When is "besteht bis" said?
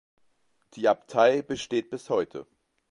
1.43-2.09